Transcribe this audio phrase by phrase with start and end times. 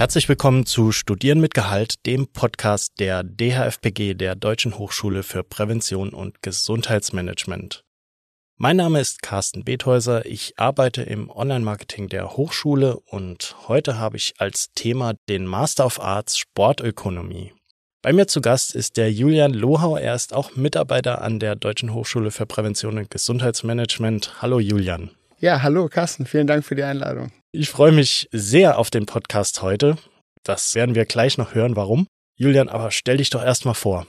[0.00, 6.14] Herzlich willkommen zu Studieren mit Gehalt, dem Podcast der DHFPG, der Deutschen Hochschule für Prävention
[6.14, 7.84] und Gesundheitsmanagement.
[8.56, 14.32] Mein Name ist Carsten Bethäuser, ich arbeite im Online-Marketing der Hochschule und heute habe ich
[14.38, 17.52] als Thema den Master of Arts Sportökonomie.
[18.00, 19.98] Bei mir zu Gast ist der Julian Lohau.
[19.98, 24.40] Er ist auch Mitarbeiter an der Deutschen Hochschule für Prävention und Gesundheitsmanagement.
[24.40, 25.10] Hallo Julian.
[25.40, 26.24] Ja, hallo Carsten.
[26.24, 27.32] Vielen Dank für die Einladung.
[27.52, 29.96] Ich freue mich sehr auf den Podcast heute.
[30.44, 32.06] Das werden wir gleich noch hören, warum.
[32.36, 34.06] Julian, aber stell dich doch erstmal vor.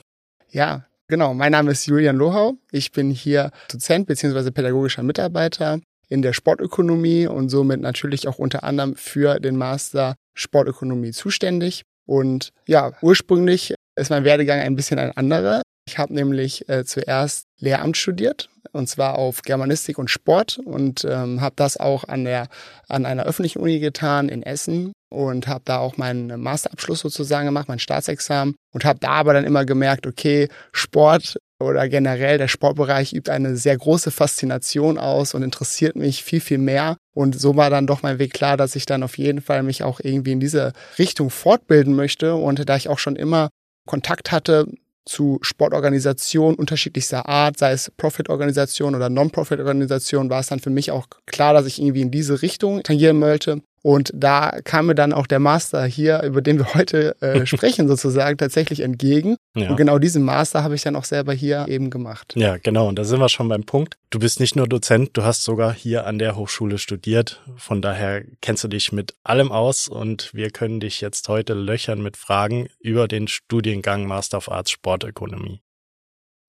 [0.50, 1.34] Ja, genau.
[1.34, 2.54] Mein Name ist Julian Lohau.
[2.70, 4.52] Ich bin hier Dozent bzw.
[4.52, 11.10] pädagogischer Mitarbeiter in der Sportökonomie und somit natürlich auch unter anderem für den Master Sportökonomie
[11.10, 11.82] zuständig.
[12.06, 15.62] Und ja, ursprünglich ist mein Werdegang ein bisschen ein anderer.
[15.86, 21.40] Ich habe nämlich äh, zuerst Lehramt studiert und zwar auf Germanistik und Sport und ähm,
[21.40, 22.48] habe das auch an der
[22.88, 27.68] an einer öffentlichen Uni getan in Essen und habe da auch meinen Masterabschluss sozusagen gemacht,
[27.68, 33.12] mein Staatsexamen und habe da aber dann immer gemerkt, okay, Sport oder generell der Sportbereich
[33.12, 36.96] übt eine sehr große Faszination aus und interessiert mich viel, viel mehr.
[37.14, 39.82] Und so war dann doch mein Weg klar, dass ich dann auf jeden Fall mich
[39.82, 42.34] auch irgendwie in diese Richtung fortbilden möchte.
[42.34, 43.50] Und da ich auch schon immer
[43.86, 44.66] Kontakt hatte
[45.04, 51.08] zu Sportorganisationen unterschiedlichster Art, sei es Profit-Organisation oder Non-Profit-Organisation, war es dann für mich auch
[51.26, 53.62] klar, dass ich irgendwie in diese Richtung tangieren wollte.
[53.82, 57.88] Und da kam mir dann auch der Master hier, über den wir heute äh, sprechen,
[57.88, 59.36] sozusagen tatsächlich entgegen.
[59.56, 59.70] Ja.
[59.70, 62.34] Und genau diesen Master habe ich dann auch selber hier eben gemacht.
[62.36, 62.88] Ja, genau.
[62.88, 63.96] Und da sind wir schon beim Punkt.
[64.10, 67.42] Du bist nicht nur Dozent, du hast sogar hier an der Hochschule studiert.
[67.56, 72.02] Von daher kennst du dich mit allem aus und wir können dich jetzt heute löchern
[72.02, 75.60] mit Fragen über den Studiengang Master of Arts Sportökonomie.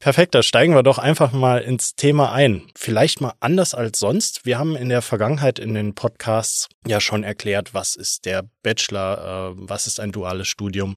[0.04, 2.70] Perfekt, da steigen wir doch einfach mal ins Thema ein.
[2.76, 4.46] Vielleicht mal anders als sonst.
[4.46, 9.53] Wir haben in der Vergangenheit in den Podcasts ja schon erklärt, was ist der Bachelor,
[9.53, 10.96] äh, was ist ein duales Studium.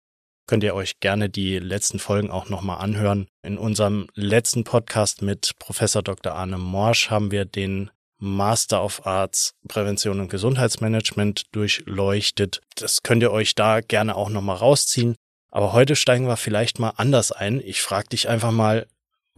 [0.48, 3.28] Könnt ihr euch gerne die letzten Folgen auch nochmal anhören.
[3.44, 6.34] In unserem letzten Podcast mit Professor Dr.
[6.34, 12.60] Arne Morsch haben wir den Master of Arts Prävention und Gesundheitsmanagement durchleuchtet.
[12.74, 15.14] Das könnt ihr euch da gerne auch nochmal rausziehen.
[15.52, 17.62] Aber heute steigen wir vielleicht mal anders ein.
[17.64, 18.88] Ich frage dich einfach mal,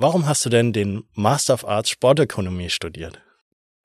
[0.00, 3.20] Warum hast du denn den Master of Arts Sportökonomie studiert?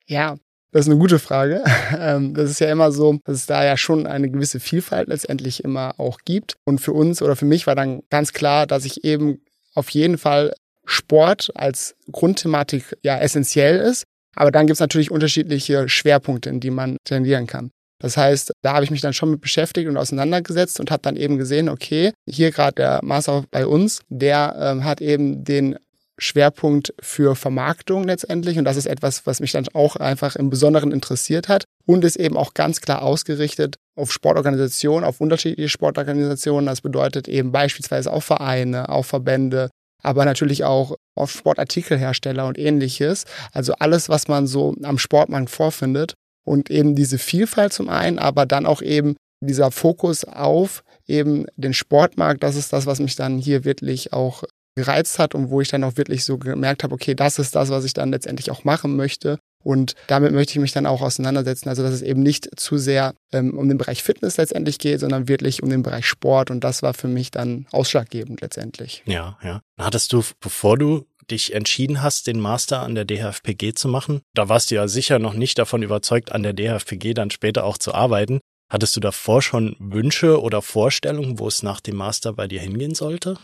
[0.05, 0.35] Ja,
[0.71, 1.63] das ist eine gute Frage.
[1.99, 5.63] Ähm, das ist ja immer so, dass es da ja schon eine gewisse Vielfalt letztendlich
[5.63, 6.55] immer auch gibt.
[6.65, 9.41] Und für uns oder für mich war dann ganz klar, dass ich eben
[9.73, 10.53] auf jeden Fall
[10.85, 14.05] Sport als Grundthematik ja essentiell ist.
[14.35, 17.71] Aber dann gibt es natürlich unterschiedliche Schwerpunkte, in die man tendieren kann.
[17.99, 21.15] Das heißt, da habe ich mich dann schon mit beschäftigt und auseinandergesetzt und habe dann
[21.15, 25.77] eben gesehen, okay, hier gerade der Master bei uns, der ähm, hat eben den
[26.23, 28.57] Schwerpunkt für Vermarktung letztendlich.
[28.57, 32.15] Und das ist etwas, was mich dann auch einfach im Besonderen interessiert hat und ist
[32.15, 36.65] eben auch ganz klar ausgerichtet auf Sportorganisationen, auf unterschiedliche Sportorganisationen.
[36.65, 39.69] Das bedeutet eben beispielsweise auf Vereine, auf Verbände,
[40.01, 43.25] aber natürlich auch auf Sportartikelhersteller und ähnliches.
[43.51, 46.13] Also alles, was man so am Sportmarkt vorfindet.
[46.45, 51.73] Und eben diese Vielfalt zum einen, aber dann auch eben dieser Fokus auf eben den
[51.73, 54.43] Sportmarkt, das ist das, was mich dann hier wirklich auch
[54.75, 57.69] gereizt hat und wo ich dann auch wirklich so gemerkt habe, okay, das ist das,
[57.69, 59.39] was ich dann letztendlich auch machen möchte.
[59.63, 61.69] Und damit möchte ich mich dann auch auseinandersetzen.
[61.69, 65.29] Also, dass es eben nicht zu sehr ähm, um den Bereich Fitness letztendlich geht, sondern
[65.29, 66.51] wirklich um den Bereich Sport.
[66.51, 69.03] Und das war für mich dann ausschlaggebend letztendlich.
[69.05, 69.61] Ja, ja.
[69.79, 74.49] Hattest du, bevor du dich entschieden hast, den Master an der DHFPG zu machen, da
[74.49, 77.93] warst du ja sicher noch nicht davon überzeugt, an der DHFPG dann später auch zu
[77.93, 78.41] arbeiten.
[78.69, 82.95] Hattest du davor schon Wünsche oder Vorstellungen, wo es nach dem Master bei dir hingehen
[82.95, 83.37] sollte?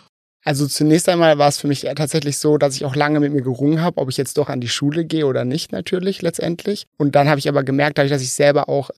[0.49, 3.43] Also zunächst einmal war es für mich tatsächlich so, dass ich auch lange mit mir
[3.43, 6.87] gerungen habe, ob ich jetzt doch an die Schule gehe oder nicht natürlich letztendlich.
[6.97, 8.89] Und dann habe ich aber gemerkt, dadurch, dass ich selber auch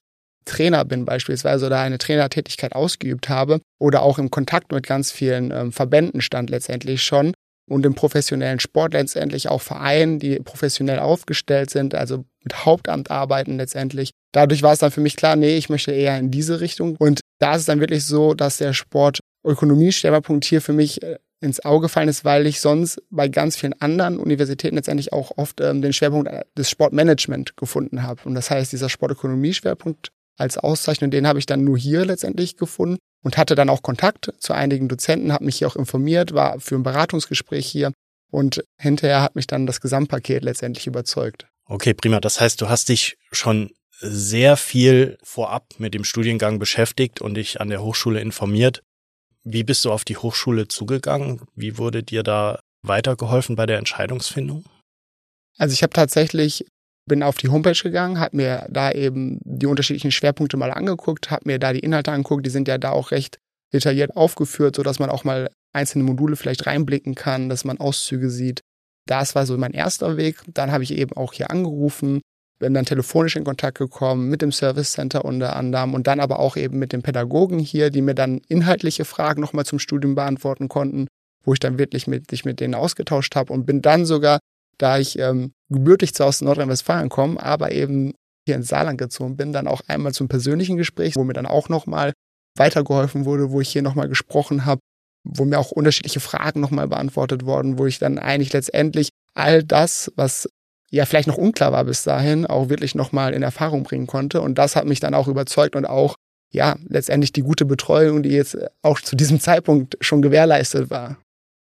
[0.46, 5.50] Trainer bin beispielsweise oder eine Trainertätigkeit ausgeübt habe oder auch im Kontakt mit ganz vielen
[5.50, 7.34] ähm, Verbänden stand letztendlich schon
[7.68, 13.58] und im professionellen Sport letztendlich auch Vereinen, die professionell aufgestellt sind, also mit Hauptamt arbeiten
[13.58, 14.12] letztendlich.
[14.32, 16.96] Dadurch war es dann für mich klar, nee, ich möchte eher in diese Richtung.
[16.96, 21.18] Und da ist es dann wirklich so, dass der Sport Ökonomie-Schwerpunkt hier für mich äh,
[21.42, 25.60] ins Auge gefallen ist, weil ich sonst bei ganz vielen anderen Universitäten letztendlich auch oft
[25.60, 28.22] ähm, den Schwerpunkt äh, des Sportmanagement gefunden habe.
[28.24, 32.98] Und das heißt, dieser Sportökonomie-Schwerpunkt als Auszeichnung, den habe ich dann nur hier letztendlich gefunden
[33.22, 36.76] und hatte dann auch Kontakt zu einigen Dozenten, habe mich hier auch informiert, war für
[36.76, 37.92] ein Beratungsgespräch hier
[38.30, 41.46] und hinterher hat mich dann das Gesamtpaket letztendlich überzeugt.
[41.66, 42.20] Okay, prima.
[42.20, 47.60] Das heißt, du hast dich schon sehr viel vorab mit dem Studiengang beschäftigt und dich
[47.60, 48.82] an der Hochschule informiert.
[49.44, 51.40] Wie bist du auf die Hochschule zugegangen?
[51.54, 54.64] Wie wurde dir da weitergeholfen bei der Entscheidungsfindung?
[55.58, 56.64] Also ich habe tatsächlich
[57.08, 61.42] bin auf die Homepage gegangen, habe mir da eben die unterschiedlichen Schwerpunkte mal angeguckt, habe
[61.46, 63.38] mir da die Inhalte angeguckt, die sind ja da auch recht
[63.72, 68.60] detailliert aufgeführt, sodass man auch mal einzelne Module vielleicht reinblicken kann, dass man Auszüge sieht.
[69.08, 70.42] Das war so mein erster Weg.
[70.46, 72.20] Dann habe ich eben auch hier angerufen,
[72.62, 76.38] bin dann telefonisch in Kontakt gekommen mit dem Service Center unter anderem und dann aber
[76.38, 80.68] auch eben mit den Pädagogen hier, die mir dann inhaltliche Fragen nochmal zum Studium beantworten
[80.68, 81.08] konnten,
[81.44, 84.38] wo ich dann wirklich mit, mich mit denen ausgetauscht habe und bin dann sogar,
[84.78, 88.14] da ich ähm, gebürtig aus Nordrhein-Westfalen komme, aber eben
[88.46, 91.68] hier ins Saarland gezogen bin, dann auch einmal zum persönlichen Gespräch, wo mir dann auch
[91.68, 92.12] nochmal
[92.56, 94.80] weitergeholfen wurde, wo ich hier nochmal gesprochen habe,
[95.24, 100.12] wo mir auch unterschiedliche Fragen nochmal beantwortet wurden, wo ich dann eigentlich letztendlich all das,
[100.14, 100.48] was
[100.92, 104.40] ja vielleicht noch unklar war bis dahin, auch wirklich nochmal in Erfahrung bringen konnte.
[104.40, 106.14] Und das hat mich dann auch überzeugt und auch,
[106.52, 111.16] ja, letztendlich die gute Betreuung, die jetzt auch zu diesem Zeitpunkt schon gewährleistet war.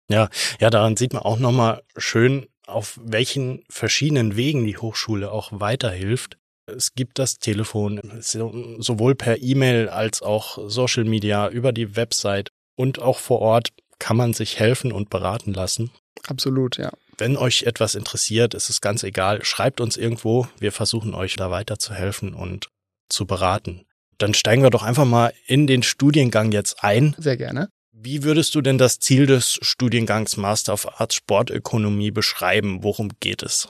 [0.08, 0.28] Ja,
[0.60, 6.38] ja, daran sieht man auch nochmal schön, auf welchen verschiedenen Wegen die Hochschule auch weiterhilft.
[6.66, 13.00] Es gibt das Telefon, sowohl per E-Mail als auch Social Media, über die Website und
[13.00, 15.90] auch vor Ort kann man sich helfen und beraten lassen.
[16.28, 16.90] Absolut, ja.
[17.18, 20.48] Wenn euch etwas interessiert, ist es ganz egal, schreibt uns irgendwo.
[20.58, 22.68] Wir versuchen euch da weiterzuhelfen und
[23.08, 23.86] zu beraten.
[24.18, 27.14] Dann steigen wir doch einfach mal in den Studiengang jetzt ein.
[27.18, 27.68] Sehr gerne.
[27.92, 32.82] Wie würdest du denn das Ziel des Studiengangs Master of Arts Sportökonomie beschreiben?
[32.82, 33.68] Worum geht es?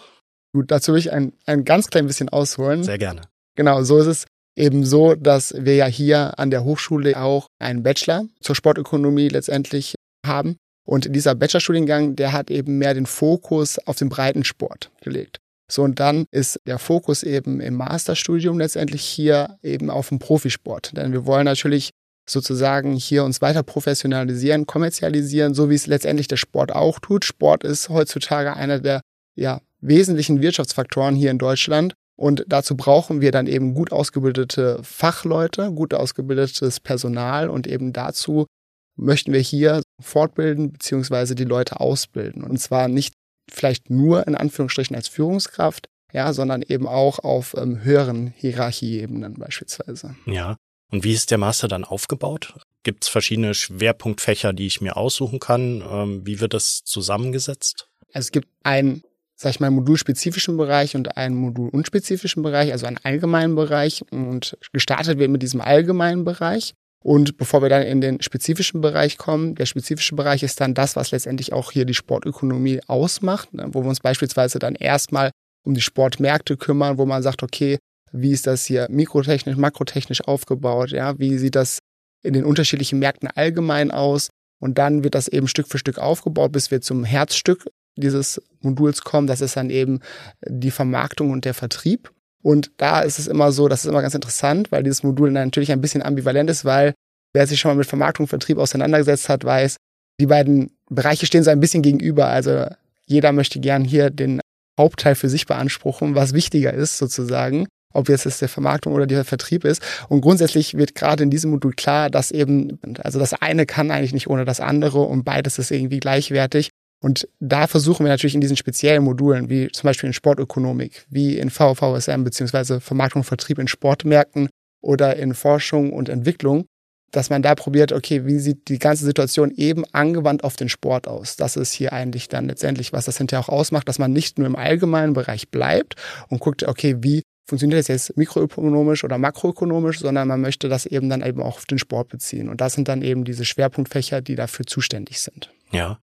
[0.53, 2.82] Gut, dazu will ich ein, ein ganz klein bisschen ausholen.
[2.82, 3.23] Sehr gerne.
[3.55, 4.26] Genau, so ist es
[4.56, 9.94] eben so, dass wir ja hier an der Hochschule auch einen Bachelor zur Sportökonomie letztendlich
[10.26, 10.56] haben.
[10.87, 15.41] Und dieser Bachelorstudiengang, der hat eben mehr den Fokus auf den Breitensport gelegt.
[15.69, 20.97] So, und dann ist der Fokus eben im Masterstudium letztendlich hier eben auf dem Profisport.
[20.97, 21.91] Denn wir wollen natürlich
[22.29, 27.25] sozusagen hier uns weiter professionalisieren, kommerzialisieren, so wie es letztendlich der Sport auch tut.
[27.25, 29.00] Sport ist heutzutage einer der
[29.35, 31.94] ja, wesentlichen Wirtschaftsfaktoren hier in Deutschland.
[32.17, 38.47] Und dazu brauchen wir dann eben gut ausgebildete Fachleute, gut ausgebildetes Personal und eben dazu
[38.96, 42.43] möchten wir hier fortbilden beziehungsweise die Leute ausbilden.
[42.43, 43.14] Und zwar nicht
[43.50, 50.16] vielleicht nur in Anführungsstrichen als Führungskraft, ja, sondern eben auch auf ähm, höheren Hierarchieebenen beispielsweise.
[50.26, 50.56] Ja.
[50.93, 52.54] Und wie ist der Master dann aufgebaut?
[52.84, 55.82] Gibt es verschiedene Schwerpunktfächer, die ich mir aussuchen kann?
[55.88, 57.88] Ähm, wie wird das zusammengesetzt?
[58.12, 59.02] Also es gibt einen,
[59.34, 64.04] sag ich mal, modulspezifischen Bereich und einen modulunspezifischen Bereich, also einen allgemeinen Bereich.
[64.12, 66.75] Und gestartet wird mit diesem allgemeinen Bereich.
[67.04, 70.96] Und bevor wir dann in den spezifischen Bereich kommen, der spezifische Bereich ist dann das,
[70.96, 75.31] was letztendlich auch hier die Sportökonomie ausmacht, ne, wo wir uns beispielsweise dann erstmal
[75.64, 77.78] um die Sportmärkte kümmern, wo man sagt, okay,
[78.12, 81.78] wie ist das hier mikrotechnisch, makrotechnisch aufgebaut, ja, wie sieht das
[82.22, 84.31] in den unterschiedlichen Märkten allgemein aus?
[84.58, 87.66] Und dann wird das eben Stück für Stück aufgebaut, bis wir zum Herzstück
[87.96, 90.00] dieses Moduls kommen, das ist dann eben
[90.46, 92.12] die Vermarktung und der Vertrieb.
[92.46, 95.72] Und da ist es immer so, das ist immer ganz interessant, weil dieses Modul natürlich
[95.72, 96.94] ein bisschen ambivalent ist, weil
[97.34, 99.78] wer sich schon mal mit Vermarktung und Vertrieb auseinandergesetzt hat, weiß,
[100.20, 102.28] die beiden Bereiche stehen so ein bisschen gegenüber.
[102.28, 102.66] Also
[103.04, 104.40] jeder möchte gern hier den
[104.78, 107.66] Hauptteil für sich beanspruchen, was wichtiger ist sozusagen
[107.96, 109.82] ob jetzt es der Vermarktung oder der Vertrieb ist.
[110.08, 114.12] Und grundsätzlich wird gerade in diesem Modul klar, dass eben, also das eine kann eigentlich
[114.12, 116.69] nicht ohne das andere und beides ist irgendwie gleichwertig.
[117.00, 121.38] Und da versuchen wir natürlich in diesen speziellen Modulen, wie zum Beispiel in Sportökonomik, wie
[121.38, 124.48] in VVSM beziehungsweise Vermarktung und Vertrieb in Sportmärkten
[124.81, 126.67] oder in Forschung und Entwicklung,
[127.12, 131.06] dass man da probiert, okay, wie sieht die ganze Situation eben angewandt auf den Sport
[131.06, 131.36] aus?
[131.36, 134.46] Das ist hier eigentlich dann letztendlich, was das hinterher auch ausmacht, dass man nicht nur
[134.46, 135.94] im allgemeinen Bereich bleibt
[136.29, 141.08] und guckt, okay, wie funktioniert das jetzt mikroökonomisch oder makroökonomisch, sondern man möchte das eben
[141.08, 142.48] dann eben auch auf den Sport beziehen.
[142.48, 145.53] Und das sind dann eben diese Schwerpunktfächer, die dafür zuständig sind.
[145.70, 145.98] Ja.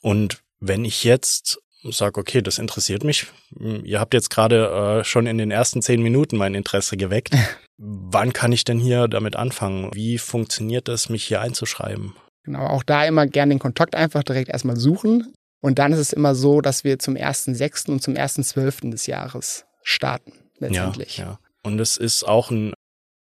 [0.00, 3.26] Und wenn ich jetzt sage, okay, das interessiert mich,
[3.58, 7.34] ihr habt jetzt gerade äh, schon in den ersten zehn Minuten mein Interesse geweckt.
[7.78, 9.90] Wann kann ich denn hier damit anfangen?
[9.94, 12.14] Wie funktioniert das, mich hier einzuschreiben?
[12.44, 15.32] Genau, auch da immer gerne den Kontakt einfach direkt erstmal suchen.
[15.60, 17.90] Und dann ist es immer so, dass wir zum 1.6.
[17.90, 18.90] und zum 1.12.
[18.90, 21.18] des Jahres starten letztendlich.
[21.18, 21.38] Ja, ja.
[21.62, 22.72] Und es ist auch ein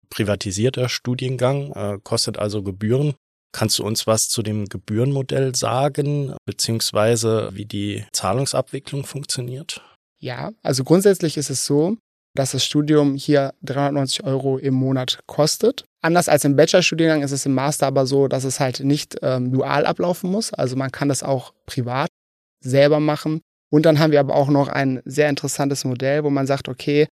[0.09, 3.15] privatisierter Studiengang, äh, kostet also Gebühren.
[3.51, 9.81] Kannst du uns was zu dem Gebührenmodell sagen, beziehungsweise wie die Zahlungsabwicklung funktioniert?
[10.19, 11.97] Ja, also grundsätzlich ist es so,
[12.35, 15.85] dass das Studium hier 390 Euro im Monat kostet.
[16.01, 19.51] Anders als im Bachelorstudiengang ist es im Master aber so, dass es halt nicht ähm,
[19.51, 20.53] dual ablaufen muss.
[20.53, 22.09] Also man kann das auch privat
[22.63, 23.41] selber machen.
[23.71, 27.07] Und dann haben wir aber auch noch ein sehr interessantes Modell, wo man sagt, okay,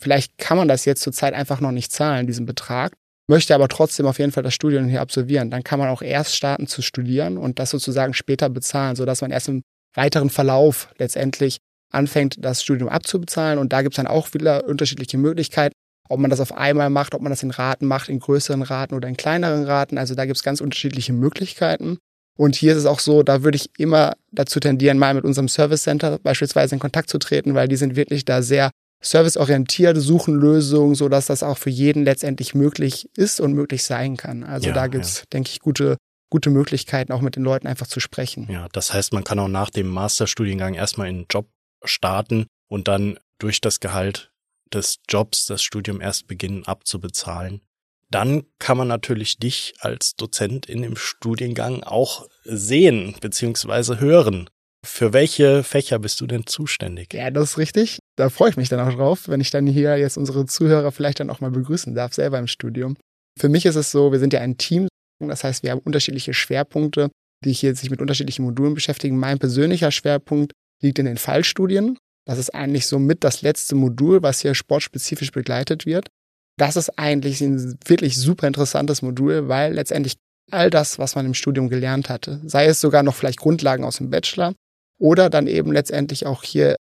[0.00, 2.92] Vielleicht kann man das jetzt zurzeit einfach noch nicht zahlen, diesen Betrag,
[3.28, 5.50] möchte aber trotzdem auf jeden Fall das Studium hier absolvieren.
[5.50, 9.30] Dann kann man auch erst starten zu studieren und das sozusagen später bezahlen, sodass man
[9.30, 9.62] erst im
[9.94, 11.58] weiteren Verlauf letztendlich
[11.90, 13.58] anfängt, das Studium abzubezahlen.
[13.58, 15.74] Und da gibt es dann auch wieder unterschiedliche Möglichkeiten,
[16.08, 18.94] ob man das auf einmal macht, ob man das in Raten macht, in größeren Raten
[18.94, 19.98] oder in kleineren Raten.
[19.98, 21.98] Also da gibt es ganz unterschiedliche Möglichkeiten.
[22.38, 25.48] Und hier ist es auch so, da würde ich immer dazu tendieren, mal mit unserem
[25.48, 28.70] Service Center beispielsweise in Kontakt zu treten, weil die sind wirklich da sehr
[29.02, 34.16] serviceorientiert, suchen Lösungen, so dass das auch für jeden letztendlich möglich ist und möglich sein
[34.16, 34.42] kann.
[34.42, 35.24] Also ja, da gibt's, ja.
[35.32, 35.96] denke ich, gute
[36.30, 38.48] gute Möglichkeiten, auch mit den Leuten einfach zu sprechen.
[38.50, 41.48] Ja, das heißt, man kann auch nach dem Masterstudiengang erstmal in einen Job
[41.84, 44.30] starten und dann durch das Gehalt
[44.72, 47.62] des Jobs das Studium erst beginnen abzubezahlen.
[48.10, 54.48] Dann kann man natürlich dich als Dozent in dem Studiengang auch sehen beziehungsweise hören.
[54.84, 57.12] Für welche Fächer bist du denn zuständig?
[57.12, 57.98] Ja, das ist richtig.
[58.18, 61.20] Da freue ich mich dann auch drauf, wenn ich dann hier jetzt unsere Zuhörer vielleicht
[61.20, 62.96] dann auch mal begrüßen darf, selber im Studium.
[63.38, 64.88] Für mich ist es so, wir sind ja ein Team.
[65.20, 67.10] Das heißt, wir haben unterschiedliche Schwerpunkte,
[67.44, 69.18] die hier sich mit unterschiedlichen Modulen beschäftigen.
[69.18, 71.96] Mein persönlicher Schwerpunkt liegt in den Fallstudien.
[72.26, 76.08] Das ist eigentlich so mit das letzte Modul, was hier sportspezifisch begleitet wird.
[76.58, 80.16] Das ist eigentlich ein wirklich super interessantes Modul, weil letztendlich
[80.50, 83.98] all das, was man im Studium gelernt hatte, sei es sogar noch vielleicht Grundlagen aus
[83.98, 84.54] dem Bachelor
[85.00, 86.74] oder dann eben letztendlich auch hier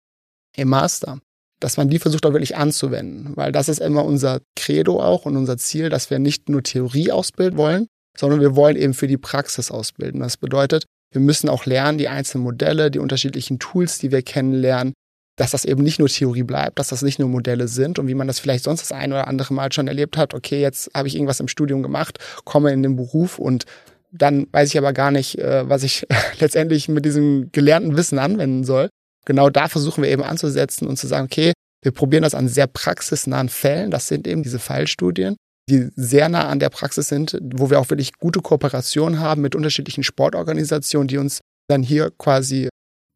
[0.57, 1.21] im Master,
[1.61, 5.37] dass man die versucht auch wirklich anzuwenden, weil das ist immer unser Credo auch und
[5.37, 7.87] unser Ziel, dass wir nicht nur Theorie ausbilden wollen,
[8.17, 10.21] sondern wir wollen eben für die Praxis ausbilden.
[10.21, 14.93] Das bedeutet, wir müssen auch lernen, die einzelnen Modelle, die unterschiedlichen Tools, die wir kennenlernen,
[15.37, 18.15] dass das eben nicht nur Theorie bleibt, dass das nicht nur Modelle sind und wie
[18.15, 21.09] man das vielleicht sonst das ein oder andere Mal schon erlebt hat, okay, jetzt habe
[21.09, 23.65] ich irgendwas im Studium gemacht, komme in den Beruf und
[24.11, 26.07] dann weiß ich aber gar nicht, äh, was ich
[26.41, 28.89] letztendlich mit diesem gelernten Wissen anwenden soll.
[29.27, 31.53] Genau da versuchen wir eben anzusetzen und zu sagen, okay,
[31.83, 33.91] wir probieren das an sehr praxisnahen Fällen.
[33.91, 35.37] Das sind eben diese Fallstudien,
[35.69, 39.55] die sehr nah an der Praxis sind, wo wir auch wirklich gute Kooperationen haben mit
[39.55, 42.69] unterschiedlichen Sportorganisationen, die uns dann hier quasi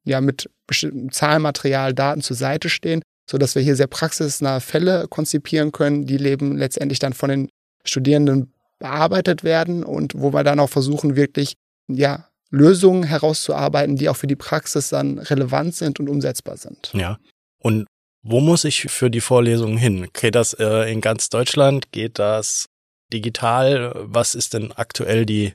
[0.05, 5.07] ja mit bestimmtem Zahlmaterial, Daten zur Seite stehen, so dass wir hier sehr praxisnahe Fälle
[5.09, 7.49] konzipieren können, die leben letztendlich dann von den
[7.85, 11.55] Studierenden bearbeitet werden und wo wir dann auch versuchen, wirklich
[11.89, 16.91] ja Lösungen herauszuarbeiten, die auch für die Praxis dann relevant sind und umsetzbar sind.
[16.95, 17.19] Ja.
[17.59, 17.87] Und
[18.23, 20.09] wo muss ich für die Vorlesungen hin?
[20.13, 21.93] Geht das äh, in ganz Deutschland?
[21.93, 22.67] Geht das
[23.13, 23.93] digital?
[23.97, 25.55] Was ist denn aktuell die,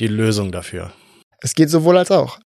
[0.00, 0.92] die Lösung dafür?
[1.40, 2.38] Es geht sowohl als auch.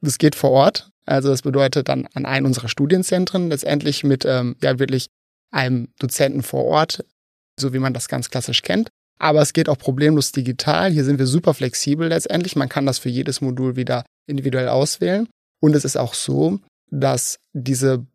[0.00, 0.90] Es geht vor Ort.
[1.04, 5.08] Also das bedeutet dann an einem unserer Studienzentren letztendlich mit ähm, ja wirklich
[5.50, 7.04] einem Dozenten vor Ort,
[7.58, 8.90] so wie man das ganz klassisch kennt.
[9.18, 10.90] Aber es geht auch problemlos digital.
[10.90, 12.56] Hier sind wir super flexibel letztendlich.
[12.56, 15.28] Man kann das für jedes Modul wieder individuell auswählen.
[15.60, 16.60] Und es ist auch so,
[16.90, 18.06] dass diese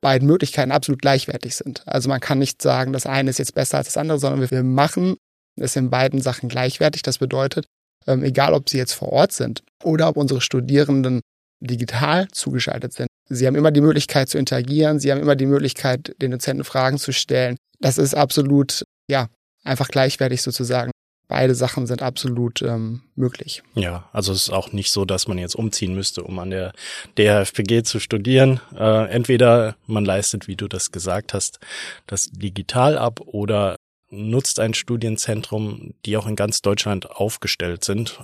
[0.00, 1.86] beiden Möglichkeiten absolut gleichwertig sind.
[1.86, 4.62] Also man kann nicht sagen, das eine ist jetzt besser als das andere, sondern wir
[4.62, 5.16] machen
[5.56, 7.02] es in beiden Sachen gleichwertig.
[7.02, 7.66] Das bedeutet,
[8.06, 11.20] ähm, egal ob sie jetzt vor Ort sind oder ob unsere Studierenden
[11.60, 13.08] digital zugeschaltet sind.
[13.28, 16.98] Sie haben immer die Möglichkeit zu interagieren, sie haben immer die Möglichkeit, den Dozenten Fragen
[16.98, 17.56] zu stellen.
[17.78, 19.28] Das ist absolut, ja,
[19.64, 20.90] einfach gleichwertig sozusagen.
[21.28, 23.62] Beide Sachen sind absolut ähm, möglich.
[23.76, 26.72] Ja, also es ist auch nicht so, dass man jetzt umziehen müsste, um an der
[27.16, 28.60] DHFPG zu studieren.
[28.76, 31.60] Äh, entweder man leistet, wie du das gesagt hast,
[32.08, 33.76] das digital ab oder
[34.10, 38.18] nutzt ein Studienzentrum, die auch in ganz Deutschland aufgestellt sind.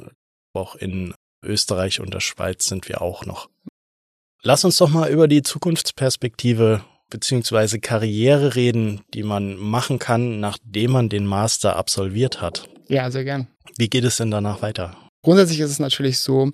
[0.52, 1.14] Auch in
[1.45, 3.49] Österreich und der Schweiz sind wir auch noch.
[4.43, 10.93] Lass uns doch mal über die Zukunftsperspektive beziehungsweise Karriere reden, die man machen kann, nachdem
[10.93, 12.69] man den Master absolviert hat.
[12.89, 13.49] Ja, sehr gern.
[13.79, 14.97] Wie geht es denn danach weiter?
[15.23, 16.53] Grundsätzlich ist es natürlich so,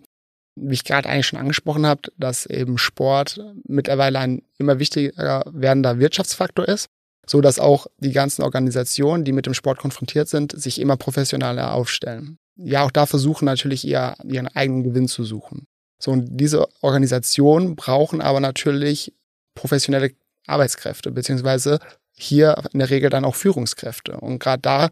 [0.57, 5.99] wie ich gerade eigentlich schon angesprochen habe, dass eben Sport mittlerweile ein immer wichtiger werdender
[5.99, 6.89] Wirtschaftsfaktor ist,
[7.27, 11.75] so dass auch die ganzen Organisationen, die mit dem Sport konfrontiert sind, sich immer professioneller
[11.75, 12.39] aufstellen.
[12.57, 15.67] Ja, auch da versuchen natürlich ihr, ihren eigenen Gewinn zu suchen.
[16.03, 19.15] So, und diese Organisationen brauchen aber natürlich
[19.55, 20.13] professionelle
[20.47, 21.79] Arbeitskräfte, beziehungsweise
[22.17, 24.19] hier in der Regel dann auch Führungskräfte.
[24.19, 24.89] Und gerade da,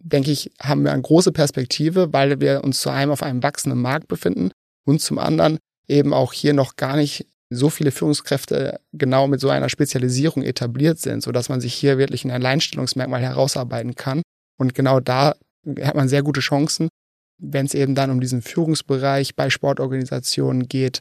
[0.00, 3.80] denke ich, haben wir eine große Perspektive, weil wir uns zu einem auf einem wachsenden
[3.80, 4.50] Markt befinden
[4.86, 9.48] und zum anderen eben auch hier noch gar nicht so viele Führungskräfte genau mit so
[9.48, 14.22] einer Spezialisierung etabliert sind, so dass man sich hier wirklich ein Alleinstellungsmerkmal herausarbeiten kann.
[14.58, 15.34] Und genau da
[15.82, 16.88] hat man sehr gute Chancen,
[17.38, 21.00] wenn es eben dann um diesen Führungsbereich bei Sportorganisationen geht,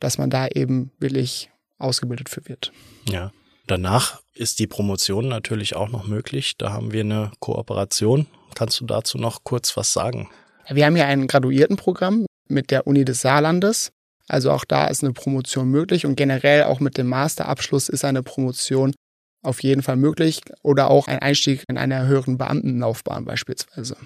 [0.00, 2.72] dass man da eben wirklich ausgebildet für wird.
[3.08, 3.32] Ja.
[3.66, 6.56] Danach ist die Promotion natürlich auch noch möglich.
[6.56, 8.26] Da haben wir eine Kooperation.
[8.54, 10.28] Kannst du dazu noch kurz was sagen?
[10.68, 13.90] Wir haben hier ein Graduiertenprogramm mit der Uni des Saarlandes.
[14.28, 18.22] Also auch da ist eine Promotion möglich und generell auch mit dem Masterabschluss ist eine
[18.22, 18.94] Promotion
[19.42, 23.96] auf jeden Fall möglich oder auch ein Einstieg in einer höheren Beamtenlaufbahn beispielsweise.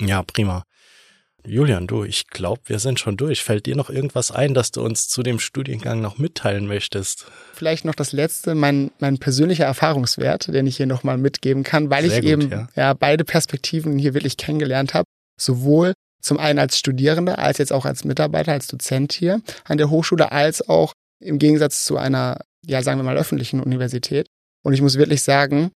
[0.00, 0.64] Ja, prima.
[1.46, 3.42] Julian, du, ich glaube, wir sind schon durch.
[3.42, 7.26] Fällt dir noch irgendwas ein, dass du uns zu dem Studiengang noch mitteilen möchtest?
[7.54, 12.08] Vielleicht noch das letzte, mein, mein persönlicher Erfahrungswert, den ich hier nochmal mitgeben kann, weil
[12.08, 12.68] Sehr ich gut, eben ja.
[12.74, 15.04] ja beide Perspektiven hier wirklich kennengelernt habe.
[15.40, 19.90] Sowohl zum einen als Studierender, als jetzt auch als Mitarbeiter, als Dozent hier an der
[19.90, 24.26] Hochschule, als auch im Gegensatz zu einer, ja, sagen wir mal, öffentlichen Universität.
[24.64, 25.70] Und ich muss wirklich sagen,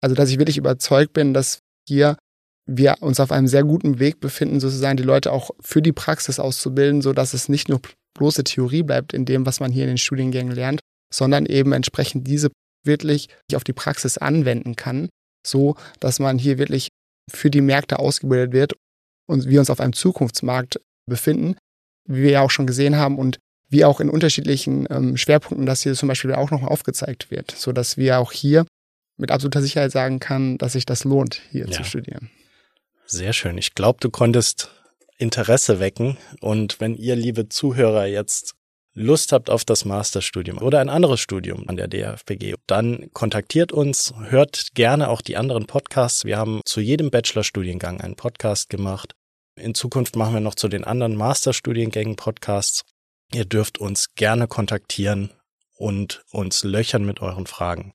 [0.00, 1.58] also, dass ich wirklich überzeugt bin, dass
[1.88, 2.16] hier
[2.68, 6.38] wir uns auf einem sehr guten Weg befinden, sozusagen die Leute auch für die Praxis
[6.38, 7.80] auszubilden, so dass es nicht nur
[8.14, 10.80] bloße Theorie bleibt in dem, was man hier in den Studiengängen lernt,
[11.12, 12.50] sondern eben entsprechend diese
[12.84, 15.08] wirklich auf die Praxis anwenden kann,
[15.46, 16.88] so dass man hier wirklich
[17.30, 18.74] für die Märkte ausgebildet wird
[19.26, 21.56] und wir uns auf einem Zukunftsmarkt befinden,
[22.06, 23.38] wie wir ja auch schon gesehen haben und
[23.70, 27.72] wie auch in unterschiedlichen ähm, Schwerpunkten das hier zum Beispiel auch noch aufgezeigt wird, so
[27.72, 28.66] dass wir auch hier
[29.18, 31.72] mit absoluter Sicherheit sagen kann, dass sich das lohnt, hier ja.
[31.72, 32.30] zu studieren.
[33.10, 33.56] Sehr schön.
[33.56, 34.70] Ich glaube, du konntest
[35.16, 36.18] Interesse wecken.
[36.42, 38.54] Und wenn ihr, liebe Zuhörer, jetzt
[38.92, 44.12] Lust habt auf das Masterstudium oder ein anderes Studium an der DFBG, dann kontaktiert uns,
[44.28, 46.26] hört gerne auch die anderen Podcasts.
[46.26, 49.14] Wir haben zu jedem Bachelorstudiengang einen Podcast gemacht.
[49.56, 52.82] In Zukunft machen wir noch zu den anderen Masterstudiengängen Podcasts.
[53.32, 55.30] Ihr dürft uns gerne kontaktieren
[55.78, 57.92] und uns löchern mit euren Fragen.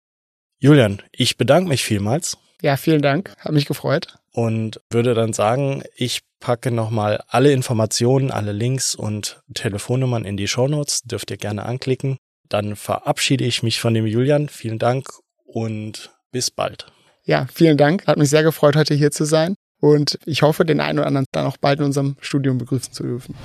[0.58, 2.36] Julian, ich bedanke mich vielmals.
[2.64, 3.36] Ja, vielen Dank.
[3.38, 9.42] Hat mich gefreut und würde dann sagen, ich packe nochmal alle Informationen, alle Links und
[9.54, 11.04] Telefonnummern in die Shownotes.
[11.04, 12.18] Dürft ihr gerne anklicken.
[12.50, 14.50] Dann verabschiede ich mich von dem Julian.
[14.50, 15.10] Vielen Dank
[15.46, 16.88] und bis bald.
[17.24, 18.06] Ja, vielen Dank.
[18.08, 19.56] Hat mich sehr gefreut, heute hier zu sein.
[19.80, 23.04] Und ich hoffe, den einen oder anderen dann auch bald in unserem Studium begrüßen zu
[23.04, 23.36] dürfen.